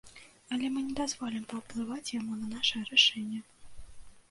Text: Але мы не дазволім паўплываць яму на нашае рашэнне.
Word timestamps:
Але 0.55 0.69
мы 0.77 0.81
не 0.85 0.95
дазволім 0.99 1.43
паўплываць 1.51 2.13
яму 2.19 2.39
на 2.41 2.51
нашае 2.57 2.83
рашэнне. 2.91 3.39